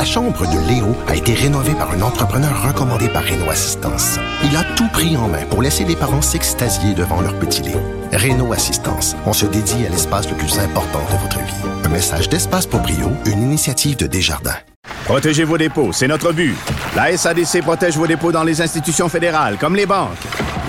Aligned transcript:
La 0.00 0.06
chambre 0.06 0.46
de 0.46 0.58
Léo 0.66 0.96
a 1.08 1.14
été 1.14 1.34
rénovée 1.34 1.74
par 1.74 1.90
un 1.90 2.00
entrepreneur 2.00 2.66
recommandé 2.66 3.06
par 3.10 3.22
Renault 3.22 3.50
Assistance. 3.50 4.18
Il 4.42 4.56
a 4.56 4.64
tout 4.74 4.88
pris 4.88 5.14
en 5.18 5.28
main 5.28 5.44
pour 5.50 5.60
laisser 5.60 5.84
les 5.84 5.94
parents 5.94 6.22
s'extasier 6.22 6.94
devant 6.94 7.20
leur 7.20 7.38
petit 7.38 7.60
Léo. 7.60 7.82
Renault 8.10 8.54
Assistance, 8.54 9.14
on 9.26 9.34
se 9.34 9.44
dédie 9.44 9.84
à 9.84 9.90
l'espace 9.90 10.26
le 10.30 10.36
plus 10.36 10.58
important 10.58 11.00
de 11.12 11.18
votre 11.18 11.38
vie. 11.40 11.84
Un 11.84 11.90
message 11.90 12.30
d'Espace 12.30 12.64
pour 12.66 12.80
Brio, 12.80 13.12
une 13.26 13.42
initiative 13.42 13.98
de 13.98 14.06
Desjardins. 14.06 14.56
Protégez 15.04 15.44
vos 15.44 15.58
dépôts, 15.58 15.92
c'est 15.92 16.08
notre 16.08 16.32
but. 16.32 16.56
La 16.96 17.14
SADC 17.14 17.60
protège 17.60 17.98
vos 17.98 18.06
dépôts 18.06 18.32
dans 18.32 18.44
les 18.44 18.62
institutions 18.62 19.10
fédérales, 19.10 19.58
comme 19.60 19.76
les 19.76 19.84
banques. 19.84 20.16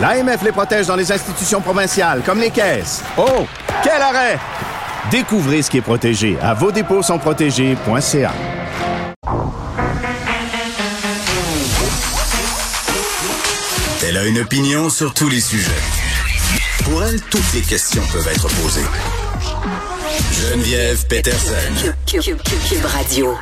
L'AMF 0.01 0.43
les 0.43 0.51
protège 0.51 0.87
dans 0.87 0.97
les 0.97 1.09
institutions 1.09 1.61
provinciales, 1.61 2.21
comme 2.25 2.41
les 2.41 2.51
caisses. 2.51 3.01
Oh, 3.17 3.47
quel 3.81 4.01
arrêt! 4.01 4.37
Découvrez 5.09 5.61
ce 5.61 5.69
qui 5.69 5.77
est 5.77 5.81
protégé 5.81 6.37
à 6.41 6.53
vos 6.53 6.73
dépôts 6.73 7.01
sont 7.01 7.17
protégés.ca. 7.17 8.33
Elle 14.13 14.17
a 14.17 14.25
une 14.25 14.39
opinion 14.39 14.89
sur 14.89 15.13
tous 15.13 15.29
les 15.29 15.39
sujets. 15.39 15.71
Pour 16.83 17.01
elle, 17.01 17.21
toutes 17.29 17.53
les 17.53 17.61
questions 17.61 18.01
peuvent 18.11 18.27
être 18.27 18.49
posées. 18.61 18.81
Geneviève 20.33 21.07
Peterson. 21.07 21.53
Cube 22.05 22.85
Radio. 22.87 23.33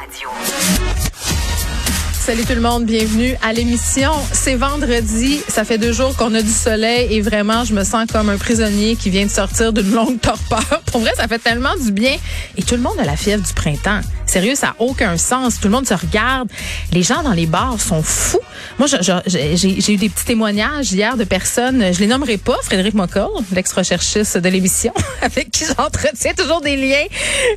Salut 2.14 2.46
tout 2.46 2.54
le 2.54 2.62
monde, 2.62 2.86
bienvenue 2.86 3.36
à 3.42 3.52
l'émission. 3.52 4.12
C'est 4.32 4.54
vendredi, 4.54 5.42
ça 5.48 5.66
fait 5.66 5.80
deux 5.80 5.92
jours 5.92 6.16
qu'on 6.16 6.36
a 6.36 6.44
du 6.44 6.52
soleil 6.52 7.16
et 7.16 7.22
vraiment, 7.22 7.64
je 7.64 7.74
me 7.74 7.84
sens 7.84 8.06
comme 8.12 8.30
un 8.30 8.38
prisonnier 8.38 8.96
qui 8.96 9.10
vient 9.10 9.26
de 9.26 9.32
sortir 9.32 9.74
d'une 9.74 9.92
longue 9.92 10.22
torpeur. 10.22 10.84
Pour 10.86 11.02
vrai, 11.02 11.14
ça 11.18 11.28
fait 11.28 11.40
tellement 11.40 11.76
du 11.84 11.92
bien. 11.92 12.16
Et 12.58 12.62
tout 12.62 12.76
le 12.76 12.82
monde 12.82 13.00
a 13.00 13.06
la 13.06 13.18
fièvre 13.18 13.44
du 13.44 13.54
printemps. 13.54 14.02
Sérieux, 14.30 14.54
ça 14.54 14.68
n'a 14.68 14.76
aucun 14.78 15.18
sens. 15.18 15.60
Tout 15.60 15.70
le 15.70 15.74
monde 15.74 15.88
se 15.88 15.94
regarde. 15.96 16.50
Les 16.94 17.02
gens 17.02 17.24
dans 17.24 17.34
les 17.34 17.48
bars 17.48 17.82
sont 17.82 18.04
fous. 18.04 18.40
Moi, 18.78 18.88
j'ai 18.88 19.94
eu 19.94 19.98
des 19.98 20.08
petits 20.08 20.26
témoignages 20.26 20.94
hier 20.94 21.18
de 21.18 21.24
personnes, 21.24 21.92
je 21.92 22.00
les 22.00 22.06
nommerai 22.06 22.38
pas, 22.38 22.58
Frédéric 22.62 22.94
Mockel, 22.94 23.26
l'ex-recherchiste 23.52 24.38
de 24.38 24.50
l'émission, 24.50 24.94
avec 25.24 25.50
qui 25.50 25.66
j'entretiens 25.66 26.34
toujours 26.34 26.62
des 26.62 26.78
liens 26.78 27.06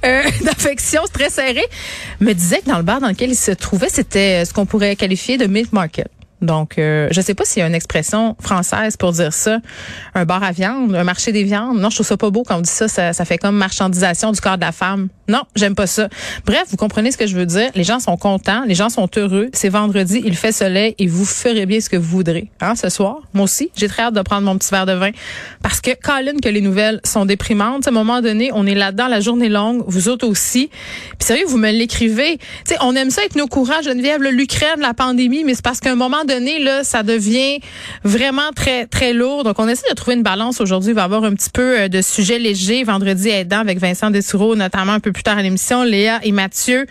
euh, 0.06 0.22
d'affection 0.44 1.02
très 1.12 1.28
serrés, 1.28 1.68
me 2.20 2.32
disait 2.32 2.60
que 2.60 2.70
dans 2.70 2.78
le 2.78 2.84
bar 2.84 3.00
dans 3.00 3.08
lequel 3.08 3.30
il 3.30 3.36
se 3.36 3.50
trouvait, 3.50 3.90
c'était 3.90 4.46
ce 4.46 4.54
qu'on 4.54 4.64
pourrait 4.64 4.96
qualifier 4.96 5.36
de 5.36 5.46
milk 5.46 5.72
market. 5.72 6.08
Donc, 6.42 6.78
euh, 6.78 7.08
je 7.12 7.20
sais 7.20 7.34
pas 7.34 7.44
s'il 7.44 7.60
y 7.60 7.62
a 7.62 7.68
une 7.68 7.74
expression 7.74 8.36
française 8.40 8.96
pour 8.96 9.12
dire 9.12 9.32
ça. 9.32 9.58
Un 10.14 10.24
bar 10.24 10.42
à 10.42 10.50
viande, 10.52 10.94
un 10.94 11.04
marché 11.04 11.32
des 11.32 11.44
viandes. 11.44 11.78
Non, 11.78 11.88
je 11.88 11.96
trouve 11.96 12.06
ça 12.06 12.16
pas 12.16 12.30
beau 12.30 12.42
quand 12.42 12.58
on 12.58 12.60
dit 12.60 12.70
ça. 12.70 12.88
Ça, 12.88 13.12
ça 13.12 13.24
fait 13.24 13.38
comme 13.38 13.56
marchandisation 13.56 14.32
du 14.32 14.40
corps 14.40 14.56
de 14.56 14.62
la 14.62 14.72
femme. 14.72 15.08
Non, 15.28 15.42
j'aime 15.54 15.76
pas 15.76 15.86
ça. 15.86 16.08
Bref, 16.44 16.64
vous 16.68 16.76
comprenez 16.76 17.12
ce 17.12 17.16
que 17.16 17.26
je 17.26 17.36
veux 17.36 17.46
dire. 17.46 17.70
Les 17.74 17.84
gens 17.84 18.00
sont 18.00 18.16
contents, 18.16 18.64
les 18.66 18.74
gens 18.74 18.88
sont 18.88 19.08
heureux. 19.16 19.50
C'est 19.52 19.68
vendredi, 19.68 20.20
il 20.24 20.36
fait 20.36 20.52
soleil 20.52 20.94
et 20.98 21.06
vous 21.06 21.24
ferez 21.24 21.64
bien 21.64 21.80
ce 21.80 21.88
que 21.88 21.96
vous 21.96 22.08
voudrez. 22.08 22.50
Hein, 22.60 22.74
ce 22.74 22.88
soir, 22.88 23.18
moi 23.32 23.44
aussi, 23.44 23.70
j'ai 23.76 23.88
très 23.88 24.02
hâte 24.02 24.14
de 24.14 24.20
prendre 24.22 24.42
mon 24.42 24.58
petit 24.58 24.70
verre 24.70 24.86
de 24.86 24.92
vin 24.92 25.10
parce 25.62 25.80
que 25.80 25.92
Colin, 25.94 26.38
que 26.42 26.48
les 26.48 26.60
nouvelles 26.60 27.00
sont 27.04 27.24
déprimantes. 27.24 27.86
À 27.86 27.90
un 27.90 27.94
moment 27.94 28.20
donné, 28.20 28.50
on 28.52 28.66
est 28.66 28.74
là-dedans, 28.74 29.06
la 29.06 29.20
journée 29.20 29.48
longue, 29.48 29.84
vous 29.86 30.08
autres 30.08 30.26
aussi. 30.26 30.70
Puis 31.18 31.26
sérieux, 31.26 31.46
vous 31.46 31.58
me 31.58 31.70
l'écrivez. 31.70 32.38
On 32.80 32.96
aime 32.96 33.10
ça 33.10 33.24
être 33.24 33.36
nos 33.36 33.46
courants, 33.46 33.80
Geneviève, 33.82 34.22
l'Ukraine, 34.22 34.80
la 34.80 34.92
pandémie, 34.92 35.44
mais 35.44 35.54
c'est 35.54 35.64
parce 35.64 35.78
qu'à 35.78 35.92
un 35.92 35.96
moment 35.96 36.24
donné, 36.24 36.31
ça 36.82 37.02
devient 37.02 37.60
vraiment 38.04 38.50
très, 38.54 38.86
très 38.86 39.12
lourd. 39.12 39.44
Donc, 39.44 39.58
on 39.58 39.68
essaie 39.68 39.88
de 39.88 39.94
trouver 39.94 40.16
une 40.16 40.22
balance 40.22 40.60
aujourd'hui. 40.60 40.90
Il 40.90 40.94
va 40.94 41.02
y 41.02 41.04
avoir 41.04 41.24
un 41.24 41.34
petit 41.34 41.50
peu 41.50 41.80
euh, 41.80 41.88
de 41.88 42.00
sujets 42.02 42.38
légers 42.38 42.84
vendredi 42.84 43.28
aidant 43.28 43.58
avec 43.58 43.78
Vincent 43.78 44.10
Dessoureau, 44.10 44.56
notamment 44.56 44.92
un 44.92 45.00
peu 45.00 45.12
plus 45.12 45.22
tard 45.22 45.38
à 45.38 45.42
l'émission, 45.42 45.82
Léa 45.82 46.20
et 46.22 46.32
Mathieu, 46.32 46.86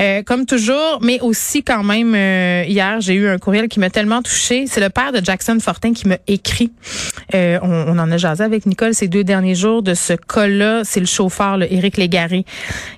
euh, 0.00 0.22
comme 0.22 0.46
toujours, 0.46 0.98
mais 1.02 1.20
aussi 1.20 1.62
quand 1.62 1.82
même, 1.82 2.14
euh, 2.14 2.64
hier, 2.66 3.00
j'ai 3.00 3.14
eu 3.14 3.28
un 3.28 3.38
courriel 3.38 3.68
qui 3.68 3.80
m'a 3.80 3.90
tellement 3.90 4.22
touchée. 4.22 4.66
C'est 4.66 4.80
le 4.80 4.90
père 4.90 5.12
de 5.12 5.24
Jackson 5.24 5.58
Fortin 5.60 5.92
qui 5.92 6.08
m'a 6.08 6.18
écrit. 6.26 6.72
on, 7.32 7.58
on, 7.62 7.98
en 7.98 8.10
a 8.10 8.16
jasé 8.16 8.44
avec 8.44 8.66
Nicole 8.66 8.94
ces 8.94 9.08
deux 9.08 9.24
derniers 9.24 9.54
jours 9.54 9.82
de 9.82 9.94
ce 9.94 10.12
cas-là. 10.14 10.82
C'est 10.84 11.00
le 11.00 11.06
chauffeur, 11.06 11.56
le 11.56 11.72
Éric 11.72 11.96
Légaré. 11.96 12.44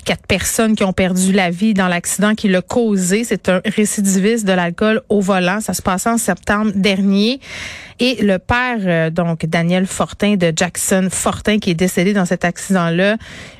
Quatre 0.04 0.26
personnes 0.26 0.76
qui 0.76 0.84
ont 0.84 0.92
perdu 0.92 1.32
la 1.32 1.50
vie 1.50 1.74
dans 1.74 1.88
l'accident 1.88 2.34
qui 2.34 2.48
l'a 2.48 2.62
causé. 2.62 3.24
C'est 3.24 3.48
un 3.48 3.60
récidiviste 3.64 4.46
de 4.46 4.52
l'alcool 4.52 5.02
au 5.08 5.20
volant. 5.20 5.60
Se 5.78 6.08
en 6.08 6.18
septembre 6.18 6.72
dernier. 6.74 7.40
Et 8.00 8.22
le 8.22 8.38
père, 8.38 8.78
euh, 8.84 9.10
donc 9.10 9.44
Daniel 9.46 9.86
Fortin 9.86 10.36
de 10.36 10.52
Jackson 10.54 11.08
Fortin, 11.10 11.58
qui 11.58 11.70
est 11.70 11.74
décédé 11.74 12.12
dans 12.12 12.26
cet 12.26 12.44
accident-là, 12.44 13.16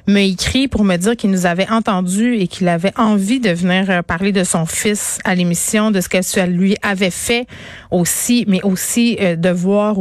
m'a 0.07 0.21
écrit 0.21 0.69
pour 0.69 0.85
me 0.85 0.97
dire 0.97 1.17
qu'il 1.17 1.31
nous 1.31 1.45
avait 1.45 1.69
entendu 1.69 2.35
et 2.35 2.47
qu'il 2.47 2.69
avait 2.69 2.93
envie 2.97 3.41
de 3.41 3.51
venir 3.51 3.91
euh, 3.91 4.03
parler 4.03 4.31
de 4.31 4.45
son 4.45 4.65
fils 4.65 5.19
à 5.25 5.35
l'émission, 5.35 5.91
de 5.91 6.01
ce 6.01 6.09
que 6.09 6.47
lui 6.47 6.77
avait 6.83 7.11
fait 7.11 7.47
aussi, 7.91 8.45
mais 8.47 8.63
aussi 8.63 9.19
euh, 9.21 9.35
de 9.35 9.51
voir 9.51 9.97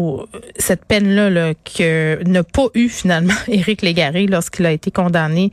cette 0.58 0.86
peine-là 0.86 1.32
là, 1.32 1.54
que 1.56 2.22
n'a 2.26 2.44
pas 2.44 2.68
eu 2.76 2.90
finalement 2.90 3.34
Éric 3.48 3.82
Légaré 3.82 4.28
lorsqu'il 4.28 4.68
a 4.68 4.72
été 4.72 4.92
condamné 4.92 5.52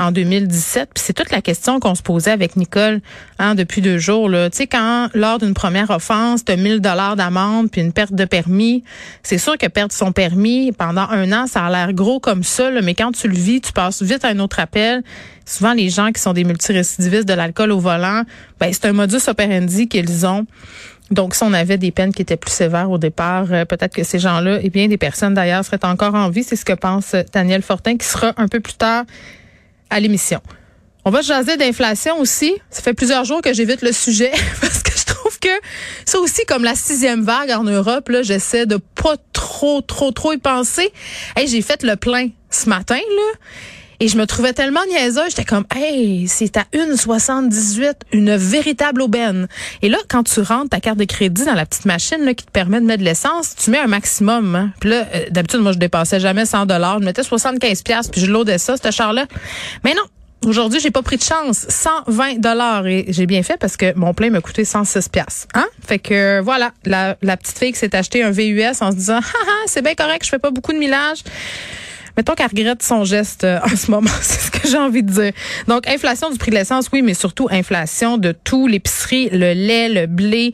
en 0.00 0.12
2017. 0.12 0.90
Puis 0.94 1.04
c'est 1.06 1.12
toute 1.12 1.30
la 1.30 1.42
question 1.42 1.78
qu'on 1.78 1.94
se 1.94 2.02
posait 2.02 2.30
avec 2.30 2.56
Nicole 2.56 3.00
hein, 3.38 3.54
depuis 3.54 3.82
deux 3.82 3.98
jours. 3.98 4.30
Tu 4.30 4.36
sais, 4.52 4.66
quand 4.66 5.08
lors 5.14 5.38
d'une 5.38 5.54
première 5.54 5.90
offense, 5.90 6.44
tu 6.44 6.52
as 6.52 6.56
1000 6.56 6.80
dollars 6.80 7.16
d'amende 7.16 7.70
puis 7.70 7.82
une 7.82 7.92
perte 7.92 8.14
de 8.14 8.24
permis, 8.24 8.82
c'est 9.22 9.38
sûr 9.38 9.58
que 9.58 9.66
perdre 9.66 9.92
son 9.92 10.12
permis 10.12 10.72
pendant 10.72 11.06
un 11.10 11.30
an, 11.32 11.46
ça 11.46 11.66
a 11.66 11.70
l'air 11.70 11.92
gros 11.92 12.18
comme 12.18 12.42
ça. 12.42 12.70
mais 12.82 12.94
quand 12.94 13.12
tu 13.12 13.28
le 13.28 13.34
vis, 13.34 13.60
tu 13.60 13.72
passes 13.72 14.02
vite 14.02 14.24
à 14.24 14.28
un 14.28 14.38
autre 14.38 14.58
appel. 14.58 15.02
Souvent, 15.44 15.74
les 15.74 15.90
gens 15.90 16.12
qui 16.12 16.20
sont 16.20 16.32
des 16.32 16.44
multirécidivistes 16.44 17.28
de 17.28 17.34
l'alcool 17.34 17.72
au 17.72 17.80
volant, 17.80 18.22
ben, 18.58 18.72
c'est 18.72 18.86
un 18.86 18.92
modus 18.92 19.28
operandi 19.28 19.88
qu'ils 19.88 20.24
ont. 20.26 20.46
Donc, 21.10 21.34
si 21.34 21.42
on 21.42 21.52
avait 21.52 21.76
des 21.76 21.90
peines 21.90 22.12
qui 22.12 22.22
étaient 22.22 22.36
plus 22.36 22.52
sévères 22.52 22.88
au 22.88 22.98
départ, 22.98 23.46
euh, 23.50 23.64
peut-être 23.64 23.92
que 23.92 24.04
ces 24.04 24.20
gens-là, 24.20 24.60
et 24.62 24.70
bien 24.70 24.86
des 24.86 24.96
personnes 24.96 25.34
d'ailleurs, 25.34 25.64
seraient 25.64 25.84
encore 25.84 26.14
en 26.14 26.30
vie. 26.30 26.44
C'est 26.44 26.54
ce 26.54 26.64
que 26.64 26.72
pense 26.72 27.16
Daniel 27.32 27.62
Fortin, 27.62 27.96
qui 27.96 28.06
sera 28.06 28.32
un 28.36 28.46
peu 28.46 28.60
plus 28.60 28.74
tard 28.74 29.04
à 29.90 30.00
l'émission. 30.00 30.40
On 31.04 31.10
va 31.10 31.22
jaser 31.22 31.56
d'inflation 31.56 32.18
aussi. 32.18 32.54
Ça 32.70 32.82
fait 32.82 32.94
plusieurs 32.94 33.24
jours 33.24 33.40
que 33.42 33.52
j'évite 33.52 33.82
le 33.82 33.92
sujet 33.92 34.32
parce 34.60 34.82
que 34.82 34.92
je 34.96 35.04
trouve 35.06 35.38
que 35.38 35.48
ça 36.04 36.18
aussi, 36.18 36.44
comme 36.46 36.64
la 36.64 36.74
sixième 36.74 37.22
vague 37.22 37.50
en 37.50 37.64
Europe, 37.64 38.10
j'essaie 38.22 38.66
de 38.66 38.76
pas 38.76 39.16
trop, 39.32 39.80
trop, 39.80 40.12
trop 40.12 40.32
y 40.32 40.38
penser. 40.38 40.92
Hey, 41.36 41.48
j'ai 41.48 41.62
fait 41.62 41.82
le 41.82 41.96
plein 41.96 42.28
ce 42.50 42.68
matin, 42.68 42.96
là. 42.98 43.38
Et 44.02 44.08
je 44.08 44.16
me 44.16 44.26
trouvais 44.26 44.54
tellement 44.54 44.80
niaiseuse, 44.88 45.28
j'étais 45.28 45.44
comme, 45.44 45.66
hey, 45.76 46.26
c'est 46.26 46.56
à 46.56 46.64
1,78, 46.72 47.92
une 48.12 48.34
véritable 48.34 49.02
aubaine. 49.02 49.46
Et 49.82 49.90
là, 49.90 49.98
quand 50.08 50.22
tu 50.22 50.40
rentres 50.40 50.70
ta 50.70 50.80
carte 50.80 50.96
de 50.96 51.04
crédit 51.04 51.44
dans 51.44 51.52
la 51.52 51.66
petite 51.66 51.84
machine 51.84 52.24
là, 52.24 52.32
qui 52.32 52.46
te 52.46 52.50
permet 52.50 52.80
de 52.80 52.86
mettre 52.86 53.00
de 53.00 53.04
l'essence, 53.04 53.54
tu 53.56 53.70
mets 53.70 53.78
un 53.78 53.88
maximum. 53.88 54.56
Hein. 54.56 54.70
Puis 54.80 54.88
là, 54.88 55.04
euh, 55.14 55.26
d'habitude, 55.30 55.60
moi, 55.60 55.72
je 55.72 55.78
dépassais 55.78 56.18
jamais 56.18 56.46
100 56.46 56.64
dollars. 56.64 56.98
Je 57.00 57.04
mettais 57.04 57.22
75 57.22 57.82
pièces 57.82 58.08
puis 58.08 58.22
je 58.22 58.30
loadais 58.30 58.56
ça, 58.56 58.76
ce 58.82 58.90
char-là. 58.90 59.26
Mais 59.84 59.92
non, 59.94 60.02
Aujourd'hui, 60.46 60.80
j'ai 60.80 60.90
pas 60.90 61.02
pris 61.02 61.18
de 61.18 61.22
chance. 61.22 61.66
120 61.68 62.38
dollars 62.40 62.86
et 62.86 63.04
j'ai 63.08 63.26
bien 63.26 63.42
fait 63.42 63.58
parce 63.58 63.76
que 63.76 63.94
mon 63.94 64.14
plein 64.14 64.30
m'a 64.30 64.40
coûté 64.40 64.64
106 64.64 65.10
pièces. 65.10 65.46
Hein? 65.52 65.66
Fait 65.86 65.98
que 65.98 66.40
voilà, 66.40 66.72
la, 66.86 67.18
la 67.20 67.36
petite 67.36 67.58
fille 67.58 67.72
qui 67.72 67.78
s'est 67.78 67.94
acheté 67.94 68.22
un 68.22 68.30
VUS 68.30 68.80
en 68.80 68.90
se 68.90 68.96
disant, 68.96 69.18
haha, 69.18 69.56
c'est 69.66 69.82
bien 69.82 69.94
correct, 69.94 70.24
je 70.24 70.30
fais 70.30 70.38
pas 70.38 70.50
beaucoup 70.50 70.72
de 70.72 70.78
millage 70.78 71.18
mettons 72.16 72.34
qu'elle 72.34 72.48
regrette 72.48 72.82
son 72.82 73.04
geste 73.04 73.44
euh, 73.44 73.58
en 73.64 73.76
ce 73.76 73.90
moment, 73.90 74.10
c'est 74.20 74.40
ce 74.40 74.50
que 74.50 74.68
j'ai 74.68 74.78
envie 74.78 75.02
de 75.02 75.10
dire. 75.10 75.32
Donc, 75.68 75.88
inflation 75.88 76.30
du 76.30 76.38
prix 76.38 76.50
de 76.50 76.56
l'essence, 76.56 76.88
oui, 76.92 77.02
mais 77.02 77.14
surtout 77.14 77.48
inflation 77.50 78.18
de 78.18 78.32
tout, 78.32 78.66
l'épicerie, 78.66 79.28
le 79.30 79.52
lait, 79.52 79.88
le 79.88 80.06
blé, 80.06 80.52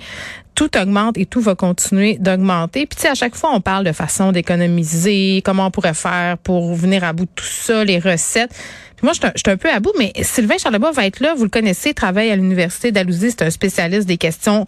tout 0.57 0.77
augmente 0.79 1.19
et 1.19 1.27
tout 1.27 1.41
va 1.41 1.55
continuer 1.55 2.17
d'augmenter. 2.19 2.87
Puis 2.87 2.97
tu 2.97 3.03
sais, 3.03 3.09
à 3.09 3.15
chaque 3.15 3.37
fois, 3.37 3.51
on 3.53 3.61
parle 3.61 3.85
de 3.85 3.93
façon 3.93 4.33
d'économiser, 4.33 5.43
comment 5.45 5.67
on 5.67 5.71
pourrait 5.71 5.95
faire 5.95 6.39
pour 6.39 6.75
venir 6.75 7.05
à 7.05 7.13
bout 7.13 7.27
de 7.27 7.31
tout 7.35 7.45
ça, 7.45 7.85
les 7.85 7.99
recettes. 7.99 8.51
Puis 8.97 9.05
moi, 9.05 9.13
je 9.13 9.19
suis 9.21 9.51
un 9.51 9.59
peu 9.59 9.71
à 9.71 9.79
bout, 9.79 9.93
mais 9.99 10.13
Sylvain 10.23 10.57
Charlebois 10.57 10.91
va 10.91 11.07
être 11.07 11.21
là. 11.21 11.35
Vous 11.35 11.45
le 11.45 11.51
connaissez, 11.51 11.93
travaille 11.93 12.31
à 12.31 12.37
l'Université 12.37 12.93
d'Alousie. 12.93 13.31
C'est 13.31 13.43
un 13.43 13.51
spécialiste 13.51 14.09
des 14.09 14.17
questions 14.17 14.65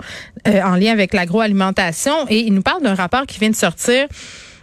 euh, 0.46 0.60
en 0.62 0.76
lien 0.76 0.92
avec 0.92 1.14
l'agroalimentation. 1.14 2.12
Et 2.28 2.40
il 2.40 2.52
nous 2.52 2.60
parle 2.60 2.82
d'un 2.82 2.94
rapport 2.94 3.24
qui 3.24 3.38
vient 3.40 3.48
de 3.48 3.56
sortir 3.56 4.06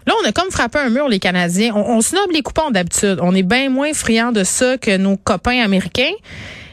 Là, 0.06 0.14
on 0.22 0.28
a 0.28 0.32
comme 0.32 0.52
frappé 0.52 0.80
un 0.80 0.90
mur, 0.90 1.08
les 1.08 1.20
Canadiens. 1.20 1.74
On, 1.76 2.02
se 2.02 2.16
nomme 2.16 2.32
les 2.32 2.42
coupons 2.42 2.70
d'habitude. 2.70 3.20
On 3.22 3.34
est 3.34 3.44
bien 3.44 3.70
moins 3.70 3.94
friands 3.94 4.32
de 4.32 4.44
ça 4.44 4.78
que 4.78 4.98
nos 4.98 5.18
copains 5.18 5.62
américains. 5.64 6.14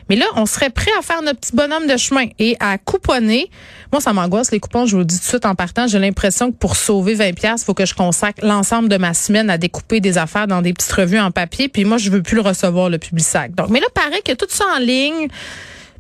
Mais 0.09 0.17
là, 0.17 0.27
on 0.37 0.45
serait 0.45 0.69
prêt 0.69 0.91
à 0.99 1.03
faire 1.03 1.23
notre 1.23 1.41
petit 1.41 1.57
bonhomme 1.57 1.87
de 1.87 1.97
chemin 1.97 2.27
et 2.39 2.57
à 2.61 2.77
couponner. 2.77 3.49
Moi, 3.93 4.03
ça 4.03 4.13
m'angoisse, 4.13 4.51
les 4.51 4.61
coupons. 4.61 4.85
Je 4.85 4.93
vous 4.93 4.99
le 4.99 5.05
dis 5.07 5.17
tout 5.17 5.23
de 5.23 5.29
suite 5.29 5.47
en 5.47 5.55
partant. 5.55 5.87
J'ai 5.87 5.99
l'impression 5.99 6.53
que 6.53 6.57
pour 6.57 6.77
sauver 6.77 7.15
20 7.15 7.35
pièces, 7.35 7.65
faut 7.65 7.73
que 7.73 7.87
je 7.87 7.95
consacre 7.95 8.45
l'ensemble 8.45 8.91
de 8.91 8.99
ma 8.99 9.15
semaine 9.15 9.49
à 9.49 9.57
découper 9.57 10.01
des 10.01 10.19
affaires 10.19 10.47
dans 10.47 10.61
des 10.61 10.75
petites 10.75 10.93
revues 10.93 11.21
en 11.21 11.31
papier. 11.31 11.69
Puis 11.69 11.87
moi, 11.87 11.97
je 11.97 12.11
veux 12.11 12.23
plus 12.23 12.35
le 12.35 12.43
recevoir, 12.43 12.91
le 12.91 12.99
public 12.99 13.25
sac. 13.25 13.55
Donc, 13.55 13.71
mais 13.71 13.81
là, 13.81 13.87
paraît 13.95 14.21
que 14.23 14.33
tout 14.33 14.47
ça 14.49 14.65
en 14.77 14.81
ligne 14.81 15.29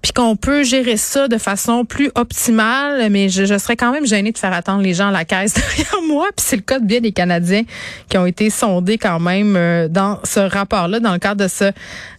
puis 0.02 0.12
qu'on 0.12 0.34
peut 0.34 0.64
gérer 0.64 0.96
ça 0.96 1.28
de 1.28 1.38
façon 1.38 1.84
plus 1.84 2.10
optimale, 2.16 3.08
mais 3.10 3.28
je, 3.28 3.44
je 3.44 3.56
serais 3.56 3.76
quand 3.76 3.92
même 3.92 4.04
gênée 4.04 4.32
de 4.32 4.38
faire 4.38 4.52
attendre 4.52 4.82
les 4.82 4.94
gens 4.94 5.08
à 5.08 5.12
la 5.12 5.24
caisse 5.24 5.54
derrière 5.78 6.02
moi. 6.06 6.26
Puis 6.36 6.44
c'est 6.48 6.56
le 6.56 6.62
cas 6.62 6.80
de 6.80 6.84
bien 6.84 7.00
des 7.00 7.12
Canadiens 7.12 7.62
qui 8.08 8.18
ont 8.18 8.26
été 8.26 8.50
sondés 8.50 8.98
quand 8.98 9.20
même 9.20 9.54
euh, 9.56 9.86
dans 9.86 10.18
ce 10.24 10.40
rapport-là, 10.40 10.98
dans 10.98 11.12
le 11.12 11.20
cadre 11.20 11.44
de 11.44 11.48
ce 11.48 11.70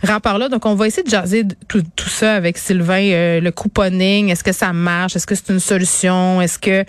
rapport-là. 0.02 0.48
Donc 0.48 0.66
on 0.66 0.76
va 0.76 0.88
essayer 0.88 1.04
de 1.04 1.10
jaser 1.10 1.44
tout, 1.68 1.84
tout 1.96 2.10
ça 2.10 2.36
avec 2.36 2.58
Sylvain, 2.58 3.04
euh, 3.12 3.42
le 3.42 3.52
couponing. 3.52 4.30
Est-ce 4.30 4.46
que 4.46 4.54
ça 4.54 4.72
marche? 4.72 5.18
Est-ce 5.18 5.28
que 5.28 5.36
c'est 5.36 5.50
une 5.50 5.60
solution? 5.60 6.42
Est-ce 6.42 6.58
que 6.58 6.86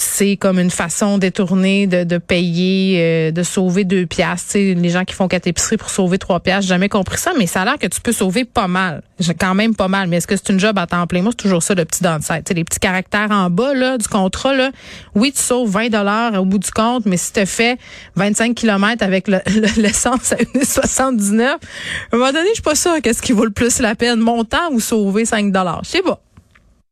c'est 0.00 0.36
comme 0.36 0.60
une 0.60 0.70
façon 0.70 1.18
détournée 1.18 1.88
de, 1.88 2.04
de 2.04 2.18
payer, 2.18 2.98
euh, 3.00 3.30
de 3.32 3.42
sauver 3.42 3.82
deux 3.82 4.06
piastres. 4.06 4.56
les 4.56 4.90
gens 4.90 5.04
qui 5.04 5.12
font 5.12 5.26
quatre 5.26 5.48
épiceries 5.48 5.76
pour 5.76 5.90
sauver 5.90 6.18
trois 6.18 6.38
piastres, 6.38 6.62
j'ai 6.62 6.68
jamais 6.68 6.88
compris 6.88 7.18
ça, 7.18 7.32
mais 7.36 7.48
ça 7.48 7.62
a 7.62 7.64
l'air 7.64 7.78
que 7.80 7.88
tu 7.88 8.00
peux 8.00 8.12
sauver 8.12 8.44
pas 8.44 8.68
mal. 8.68 9.02
Quand 9.40 9.56
même 9.56 9.74
pas 9.74 9.88
mal. 9.88 10.08
Mais 10.08 10.18
est-ce 10.18 10.28
que 10.28 10.36
c'est 10.36 10.50
une 10.50 10.60
job 10.60 10.78
à 10.78 10.86
temps 10.86 11.04
plein? 11.08 11.22
Moi, 11.22 11.32
c'est 11.32 11.42
toujours 11.42 11.64
ça, 11.64 11.74
le 11.74 11.84
petit 11.84 12.04
downside. 12.04 12.46
sais, 12.46 12.54
les 12.54 12.62
petits 12.62 12.78
caractères 12.78 13.32
en 13.32 13.50
bas 13.50 13.74
là, 13.74 13.98
du 13.98 14.06
contrat, 14.06 14.54
là, 14.54 14.70
oui, 15.16 15.32
tu 15.32 15.42
sauves 15.42 15.68
20 15.68 15.88
dollars 15.88 16.40
au 16.40 16.44
bout 16.44 16.60
du 16.60 16.70
compte, 16.70 17.04
mais 17.04 17.16
si 17.16 17.32
tu 17.32 17.44
fais 17.44 17.76
25 18.14 18.54
km 18.54 19.02
avec 19.02 19.26
l'essence 19.76 20.32
à 20.32 20.36
1,79, 20.36 21.42
à 21.42 21.56
un 22.12 22.16
moment 22.16 22.30
donné, 22.30 22.50
je 22.50 22.54
suis 22.54 22.62
pas 22.62 22.76
sûre 22.76 23.02
qu'est-ce 23.02 23.20
qui 23.20 23.32
vaut 23.32 23.44
le 23.44 23.50
plus 23.50 23.80
la 23.80 23.96
peine, 23.96 24.20
mon 24.20 24.44
ou 24.70 24.78
sauver 24.78 25.24
5 25.24 25.50
dollars? 25.50 25.80
Je 25.82 25.90
sais 25.90 26.02
pas. 26.02 26.20